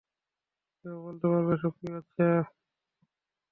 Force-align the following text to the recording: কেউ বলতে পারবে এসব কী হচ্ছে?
কেউ 0.77 0.95
বলতে 1.05 1.25
পারবে 1.31 1.51
এসব 1.57 1.73
কী 1.79 1.87
হচ্ছে? 1.95 2.25